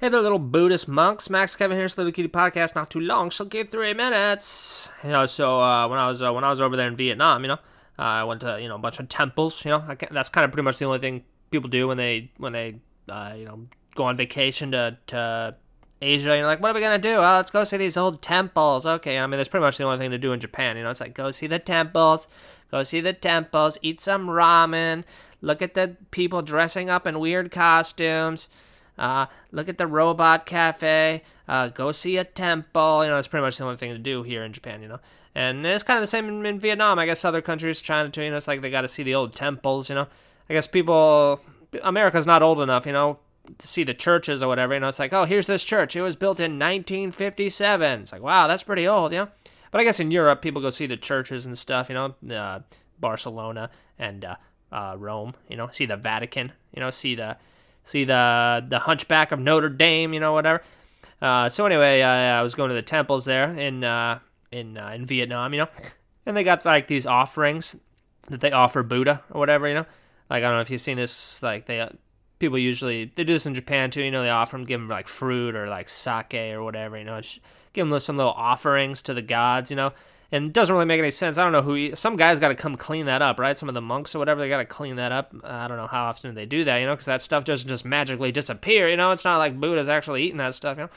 Hey 0.00 0.08
there, 0.08 0.22
little 0.22 0.38
Buddhist 0.38 0.88
monks. 0.88 1.28
Max 1.28 1.54
Kevin 1.54 1.76
here, 1.76 1.86
Sleepy 1.86 2.12
Kitty 2.12 2.28
Podcast. 2.28 2.74
Not 2.74 2.88
too 2.88 3.00
long, 3.00 3.28
she'll 3.28 3.44
give 3.44 3.68
three 3.68 3.92
minutes. 3.92 4.88
You 5.04 5.10
know, 5.10 5.26
so 5.26 5.60
uh, 5.60 5.86
when 5.88 5.98
I 5.98 6.08
was 6.08 6.22
uh, 6.22 6.32
when 6.32 6.42
I 6.42 6.48
was 6.48 6.58
over 6.58 6.74
there 6.74 6.88
in 6.88 6.96
Vietnam, 6.96 7.42
you 7.42 7.48
know, 7.48 7.58
uh, 7.98 8.02
I 8.02 8.24
went 8.24 8.40
to 8.40 8.58
you 8.62 8.66
know 8.66 8.76
a 8.76 8.78
bunch 8.78 8.98
of 8.98 9.10
temples. 9.10 9.62
You 9.62 9.72
know, 9.72 9.84
I 9.86 9.98
that's 10.10 10.30
kind 10.30 10.46
of 10.46 10.52
pretty 10.52 10.64
much 10.64 10.78
the 10.78 10.86
only 10.86 11.00
thing 11.00 11.24
people 11.50 11.68
do 11.68 11.86
when 11.86 11.98
they 11.98 12.30
when 12.38 12.54
they 12.54 12.80
uh, 13.10 13.34
you 13.36 13.44
know 13.44 13.66
go 13.94 14.04
on 14.04 14.16
vacation 14.16 14.70
to 14.70 14.96
to 15.08 15.54
Asia. 16.00 16.34
You're 16.34 16.46
like, 16.46 16.62
what 16.62 16.70
are 16.70 16.74
we 16.74 16.80
gonna 16.80 16.96
do? 16.96 17.18
Well, 17.18 17.36
let's 17.36 17.50
go 17.50 17.64
see 17.64 17.76
these 17.76 17.98
old 17.98 18.22
temples. 18.22 18.86
Okay, 18.86 19.18
I 19.18 19.26
mean 19.26 19.36
that's 19.36 19.50
pretty 19.50 19.64
much 19.64 19.76
the 19.76 19.84
only 19.84 19.98
thing 19.98 20.12
to 20.12 20.18
do 20.18 20.32
in 20.32 20.40
Japan. 20.40 20.78
You 20.78 20.82
know, 20.82 20.90
it's 20.90 21.02
like 21.02 21.12
go 21.12 21.30
see 21.30 21.46
the 21.46 21.58
temples, 21.58 22.26
go 22.70 22.84
see 22.84 23.02
the 23.02 23.12
temples, 23.12 23.76
eat 23.82 24.00
some 24.00 24.28
ramen, 24.28 25.04
look 25.42 25.60
at 25.60 25.74
the 25.74 25.98
people 26.10 26.40
dressing 26.40 26.88
up 26.88 27.06
in 27.06 27.20
weird 27.20 27.50
costumes. 27.50 28.48
Uh, 29.00 29.26
look 29.50 29.68
at 29.68 29.78
the 29.78 29.86
robot 29.86 30.44
cafe. 30.44 31.24
Uh, 31.48 31.68
go 31.68 31.90
see 31.90 32.18
a 32.18 32.24
temple. 32.24 33.02
You 33.02 33.10
know, 33.10 33.18
it's 33.18 33.28
pretty 33.28 33.42
much 33.42 33.56
the 33.56 33.64
only 33.64 33.78
thing 33.78 33.92
to 33.92 33.98
do 33.98 34.22
here 34.22 34.44
in 34.44 34.52
Japan. 34.52 34.82
You 34.82 34.88
know, 34.88 35.00
and 35.34 35.66
it's 35.66 35.82
kind 35.82 35.96
of 35.96 36.02
the 36.02 36.06
same 36.06 36.28
in, 36.28 36.44
in 36.44 36.60
Vietnam. 36.60 36.98
I 36.98 37.06
guess 37.06 37.24
other 37.24 37.40
countries, 37.40 37.80
China 37.80 38.10
too. 38.10 38.22
You 38.22 38.30
know, 38.30 38.36
it's 38.36 38.46
like 38.46 38.60
they 38.60 38.70
got 38.70 38.82
to 38.82 38.88
see 38.88 39.02
the 39.02 39.14
old 39.14 39.34
temples. 39.34 39.88
You 39.88 39.94
know, 39.94 40.06
I 40.48 40.52
guess 40.52 40.66
people, 40.66 41.40
America's 41.82 42.26
not 42.26 42.42
old 42.42 42.60
enough. 42.60 42.84
You 42.84 42.92
know, 42.92 43.18
to 43.56 43.66
see 43.66 43.84
the 43.84 43.94
churches 43.94 44.42
or 44.42 44.48
whatever. 44.48 44.74
You 44.74 44.80
know, 44.80 44.88
it's 44.88 44.98
like, 44.98 45.14
oh, 45.14 45.24
here's 45.24 45.46
this 45.46 45.64
church. 45.64 45.96
It 45.96 46.02
was 46.02 46.14
built 46.14 46.38
in 46.38 46.58
1957. 46.58 48.02
It's 48.02 48.12
like, 48.12 48.22
wow, 48.22 48.46
that's 48.46 48.62
pretty 48.62 48.86
old. 48.86 49.12
You 49.12 49.20
know, 49.20 49.28
but 49.70 49.80
I 49.80 49.84
guess 49.84 49.98
in 49.98 50.10
Europe, 50.10 50.42
people 50.42 50.60
go 50.60 50.70
see 50.70 50.86
the 50.86 50.98
churches 50.98 51.46
and 51.46 51.56
stuff. 51.56 51.88
You 51.88 51.94
know, 51.94 52.34
uh, 52.36 52.60
Barcelona 52.98 53.70
and 53.98 54.24
uh, 54.26 54.36
uh, 54.70 54.94
Rome. 54.98 55.34
You 55.48 55.56
know, 55.56 55.68
see 55.68 55.86
the 55.86 55.96
Vatican. 55.96 56.52
You 56.74 56.80
know, 56.80 56.90
see 56.90 57.14
the 57.14 57.38
see 57.90 58.04
the 58.04 58.64
the 58.68 58.78
Hunchback 58.78 59.32
of 59.32 59.40
Notre 59.40 59.68
Dame, 59.68 60.14
you 60.14 60.20
know, 60.20 60.32
whatever. 60.32 60.62
Uh, 61.20 61.48
so 61.48 61.66
anyway, 61.66 62.00
I, 62.00 62.38
I, 62.38 62.42
was 62.42 62.54
going 62.54 62.70
to 62.70 62.74
the 62.74 62.82
temples 62.82 63.26
there 63.26 63.52
in 63.52 63.84
uh, 63.84 64.20
in 64.50 64.78
uh, 64.78 64.90
in 64.90 65.04
Vietnam, 65.04 65.52
you 65.52 65.60
know, 65.60 65.68
and 66.26 66.36
they 66.36 66.44
got 66.44 66.64
like 66.64 66.86
these 66.86 67.06
offerings 67.06 67.76
that 68.28 68.40
they 68.40 68.52
offer 68.52 68.82
Buddha 68.82 69.22
or 69.30 69.38
whatever, 69.38 69.68
you 69.68 69.74
know. 69.74 69.86
Like 70.30 70.42
I 70.44 70.46
don't 70.46 70.54
know 70.54 70.60
if 70.60 70.70
you've 70.70 70.80
seen 70.80 70.96
this, 70.96 71.42
like 71.42 71.66
they 71.66 71.80
uh, 71.80 71.90
people 72.38 72.58
usually 72.58 73.12
they 73.16 73.24
do 73.24 73.34
this 73.34 73.46
in 73.46 73.54
Japan 73.54 73.90
too, 73.90 74.02
you 74.02 74.10
know. 74.10 74.22
They 74.22 74.30
offer 74.30 74.56
them, 74.56 74.64
give 74.64 74.80
them 74.80 74.88
like 74.88 75.08
fruit 75.08 75.54
or 75.54 75.68
like 75.68 75.88
sake 75.88 76.54
or 76.54 76.62
whatever, 76.62 76.96
you 76.96 77.04
know. 77.04 77.20
Give 77.72 77.88
them 77.88 78.00
some 78.00 78.16
little 78.16 78.32
offerings 78.32 79.02
to 79.02 79.14
the 79.14 79.22
gods, 79.22 79.70
you 79.70 79.76
know 79.76 79.92
and 80.32 80.46
it 80.46 80.52
doesn't 80.52 80.72
really 80.72 80.86
make 80.86 81.00
any 81.00 81.10
sense. 81.10 81.38
I 81.38 81.42
don't 81.42 81.52
know 81.52 81.62
who. 81.62 81.94
some 81.96 82.16
guys 82.16 82.38
got 82.38 82.48
to 82.48 82.54
come 82.54 82.76
clean 82.76 83.06
that 83.06 83.22
up, 83.22 83.38
right? 83.38 83.58
Some 83.58 83.68
of 83.68 83.74
the 83.74 83.80
monks 83.80 84.14
or 84.14 84.18
whatever, 84.18 84.40
they 84.40 84.48
got 84.48 84.58
to 84.58 84.64
clean 84.64 84.96
that 84.96 85.12
up. 85.12 85.34
I 85.42 85.68
don't 85.68 85.76
know 85.76 85.86
how 85.86 86.04
often 86.04 86.34
they 86.34 86.46
do 86.46 86.64
that, 86.64 86.78
you 86.78 86.86
know, 86.86 86.94
because 86.94 87.06
that 87.06 87.22
stuff 87.22 87.44
doesn't 87.44 87.68
just 87.68 87.84
magically 87.84 88.32
disappear. 88.32 88.88
You 88.88 88.96
know, 88.96 89.10
it's 89.10 89.24
not 89.24 89.38
like 89.38 89.58
Buddha's 89.58 89.88
actually 89.88 90.24
eating 90.24 90.38
that 90.38 90.54
stuff. 90.54 90.76
You 90.76 90.84
know. 90.84 90.90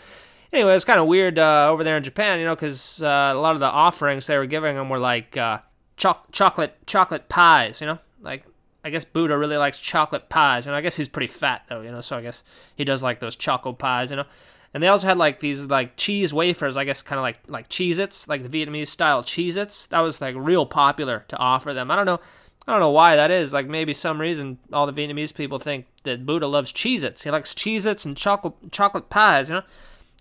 Anyway, 0.51 0.75
it's 0.75 0.85
kind 0.85 0.99
of 0.99 1.07
weird 1.07 1.39
uh, 1.39 1.67
over 1.69 1.83
there 1.83 1.97
in 1.97 2.03
Japan, 2.03 2.39
you 2.39 2.45
know, 2.45 2.53
because 2.53 3.01
uh, 3.01 3.31
a 3.33 3.39
lot 3.39 3.55
of 3.55 3.59
the 3.59 3.65
offerings 3.65 4.27
they 4.27 4.37
were 4.37 4.45
giving 4.45 4.75
them 4.75 4.89
were 4.89 4.99
like 4.99 5.35
uh, 5.35 5.59
cho- 5.97 6.19
chocolate 6.31 6.75
chocolate 6.85 7.27
pies. 7.27 7.81
You 7.81 7.87
know, 7.87 7.99
like 8.21 8.45
I 8.83 8.89
guess 8.89 9.05
Buddha 9.05 9.37
really 9.37 9.57
likes 9.57 9.79
chocolate 9.79 10.29
pies, 10.29 10.67
and 10.67 10.75
I 10.75 10.81
guess 10.81 10.97
he's 10.97 11.07
pretty 11.07 11.27
fat 11.27 11.63
though, 11.69 11.81
you 11.81 11.91
know, 11.91 12.01
so 12.01 12.17
I 12.17 12.21
guess 12.21 12.43
he 12.75 12.83
does 12.83 13.01
like 13.01 13.19
those 13.19 13.35
choco 13.35 13.71
pies, 13.71 14.11
you 14.11 14.17
know. 14.17 14.25
And 14.73 14.81
they 14.81 14.87
also 14.87 15.07
had 15.07 15.17
like 15.17 15.39
these 15.39 15.65
like 15.65 15.97
cheese 15.97 16.33
wafers, 16.33 16.77
I 16.77 16.83
guess 16.83 17.01
kind 17.01 17.19
of 17.19 17.23
like 17.23 17.39
like 17.47 17.69
Cheez-Its, 17.69 18.27
like 18.27 18.49
the 18.49 18.65
Vietnamese 18.65 18.87
style 18.87 19.21
Cheez-Its. 19.23 19.87
That 19.87 19.99
was 19.99 20.19
like 20.19 20.35
real 20.37 20.65
popular 20.65 21.25
to 21.27 21.37
offer 21.37 21.73
them. 21.73 21.91
I 21.91 21.95
don't 21.95 22.05
know 22.05 22.19
I 22.67 22.71
don't 22.71 22.79
know 22.79 22.91
why 22.91 23.15
that 23.15 23.31
is. 23.31 23.53
Like 23.53 23.67
maybe 23.67 23.93
some 23.93 24.19
reason 24.19 24.57
all 24.71 24.85
the 24.87 24.93
Vietnamese 24.93 25.35
people 25.35 25.59
think 25.59 25.85
that 26.03 26.25
Buddha 26.25 26.47
loves 26.47 26.71
Cheez-Its. 26.71 27.23
He 27.23 27.29
likes 27.29 27.53
Cheez-Its 27.53 28.05
and 28.05 28.15
chocolate 28.15 28.71
chocolate 28.71 29.09
pies, 29.09 29.49
you 29.49 29.55
know? 29.55 29.63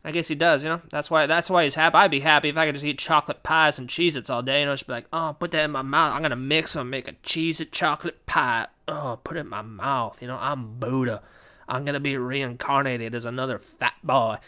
I 0.05 0.11
guess 0.11 0.27
he 0.27 0.35
does, 0.35 0.65
you 0.65 0.71
know. 0.71 0.83
That's 0.91 1.11
why 1.11 1.27
that's 1.27 1.49
why 1.49 1.63
he's 1.63 1.77
happy. 1.77 1.97
I'd 1.97 2.11
be 2.11 2.21
happy 2.21 2.49
if 2.49 2.57
I 2.57 2.67
could 2.67 2.75
just 2.75 2.85
eat 2.85 2.99
chocolate 2.99 3.45
pies 3.45 3.79
and 3.79 3.89
Cheez-Its 3.89 4.29
all 4.29 4.43
day, 4.43 4.61
you 4.61 4.67
know, 4.67 4.73
just 4.73 4.89
be 4.89 4.93
like, 4.93 5.07
oh, 5.13 5.37
put 5.39 5.53
that 5.53 5.65
in 5.65 5.71
my 5.71 5.83
mouth. 5.83 6.15
I'm 6.15 6.23
gonna 6.23 6.35
mix 6.35 6.73
them, 6.73 6.91
make 6.91 7.07
a 7.07 7.13
Cheez-It 7.13 7.71
chocolate 7.71 8.27
pie. 8.27 8.67
Oh, 8.89 9.21
put 9.23 9.37
it 9.37 9.41
in 9.41 9.49
my 9.49 9.63
mouth. 9.63 10.21
You 10.21 10.27
know, 10.27 10.39
I'm 10.41 10.81
Buddha. 10.81 11.23
I'm 11.69 11.85
gonna 11.85 12.01
be 12.01 12.17
reincarnated 12.17 13.15
as 13.15 13.25
another 13.25 13.59
fat 13.59 13.95
boy. 14.03 14.39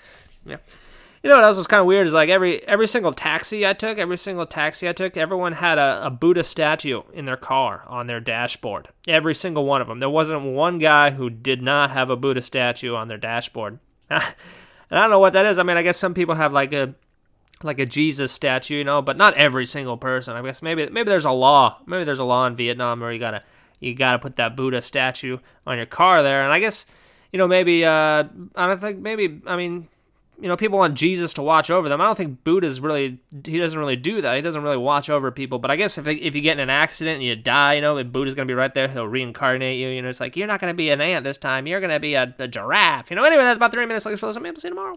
Yeah. 0.46 0.58
You 1.24 1.30
know 1.30 1.36
what 1.36 1.44
else 1.44 1.56
was 1.56 1.66
kind 1.66 1.80
of 1.80 1.86
weird 1.86 2.06
is 2.06 2.12
like 2.12 2.28
every 2.28 2.62
every 2.68 2.86
single 2.86 3.12
taxi 3.12 3.66
I 3.66 3.72
took, 3.72 3.96
every 3.96 4.18
single 4.18 4.44
taxi 4.44 4.86
I 4.86 4.92
took, 4.92 5.16
everyone 5.16 5.54
had 5.54 5.78
a, 5.78 6.06
a 6.06 6.10
Buddha 6.10 6.44
statue 6.44 7.00
in 7.14 7.24
their 7.24 7.38
car 7.38 7.82
on 7.86 8.06
their 8.06 8.20
dashboard. 8.20 8.88
Every 9.08 9.34
single 9.34 9.64
one 9.64 9.80
of 9.80 9.88
them. 9.88 10.00
There 10.00 10.10
wasn't 10.10 10.42
one 10.42 10.78
guy 10.78 11.12
who 11.12 11.30
did 11.30 11.62
not 11.62 11.92
have 11.92 12.10
a 12.10 12.16
Buddha 12.16 12.42
statue 12.42 12.94
on 12.94 13.08
their 13.08 13.16
dashboard. 13.16 13.78
and 14.10 14.22
I 14.90 15.00
don't 15.00 15.08
know 15.08 15.18
what 15.18 15.32
that 15.32 15.46
is. 15.46 15.58
I 15.58 15.62
mean, 15.62 15.78
I 15.78 15.82
guess 15.82 15.96
some 15.96 16.12
people 16.12 16.34
have 16.34 16.52
like 16.52 16.74
a 16.74 16.94
like 17.62 17.78
a 17.78 17.86
Jesus 17.86 18.30
statue, 18.30 18.76
you 18.76 18.84
know, 18.84 19.00
but 19.00 19.16
not 19.16 19.32
every 19.32 19.64
single 19.64 19.96
person. 19.96 20.36
I 20.36 20.42
guess 20.42 20.60
maybe 20.60 20.90
maybe 20.90 21.08
there's 21.08 21.24
a 21.24 21.30
law. 21.30 21.78
Maybe 21.86 22.04
there's 22.04 22.18
a 22.18 22.24
law 22.24 22.46
in 22.46 22.54
Vietnam 22.54 23.00
where 23.00 23.10
you 23.10 23.18
gotta 23.18 23.42
you 23.80 23.94
gotta 23.94 24.18
put 24.18 24.36
that 24.36 24.56
Buddha 24.56 24.82
statue 24.82 25.38
on 25.66 25.78
your 25.78 25.86
car 25.86 26.22
there. 26.22 26.42
And 26.42 26.52
I 26.52 26.60
guess 26.60 26.84
you 27.34 27.38
know, 27.38 27.48
maybe 27.48 27.84
uh, 27.84 28.22
I 28.54 28.68
don't 28.68 28.80
think 28.80 29.00
maybe 29.00 29.42
I 29.44 29.56
mean, 29.56 29.88
you 30.40 30.46
know, 30.46 30.56
people 30.56 30.78
want 30.78 30.94
Jesus 30.94 31.34
to 31.34 31.42
watch 31.42 31.68
over 31.68 31.88
them. 31.88 32.00
I 32.00 32.04
don't 32.04 32.14
think 32.14 32.44
Buddha's 32.44 32.80
really 32.80 33.18
he 33.44 33.58
doesn't 33.58 33.76
really 33.76 33.96
do 33.96 34.20
that. 34.20 34.36
He 34.36 34.40
doesn't 34.40 34.62
really 34.62 34.76
watch 34.76 35.10
over 35.10 35.32
people. 35.32 35.58
But 35.58 35.72
I 35.72 35.74
guess 35.74 35.98
if 35.98 36.06
if 36.06 36.36
you 36.36 36.40
get 36.42 36.52
in 36.52 36.60
an 36.60 36.70
accident 36.70 37.16
and 37.16 37.24
you 37.24 37.34
die, 37.34 37.74
you 37.74 37.80
know, 37.80 37.96
and 37.96 38.12
Buddha's 38.12 38.36
gonna 38.36 38.46
be 38.46 38.54
right 38.54 38.72
there. 38.72 38.86
He'll 38.86 39.08
reincarnate 39.08 39.80
you. 39.80 39.88
You 39.88 40.02
know, 40.02 40.10
it's 40.10 40.20
like 40.20 40.36
you're 40.36 40.46
not 40.46 40.60
gonna 40.60 40.74
be 40.74 40.90
an 40.90 41.00
ant 41.00 41.24
this 41.24 41.36
time. 41.36 41.66
You're 41.66 41.80
gonna 41.80 41.98
be 41.98 42.14
a, 42.14 42.32
a 42.38 42.46
giraffe. 42.46 43.10
You 43.10 43.16
know. 43.16 43.24
Anyway, 43.24 43.42
that's 43.42 43.56
about 43.56 43.72
three 43.72 43.84
minutes. 43.84 44.04
Thanks 44.04 44.20
for 44.20 44.28
listening. 44.28 44.44
Maybe 44.44 44.60
see 44.60 44.68
you 44.68 44.74
tomorrow. 44.74 44.92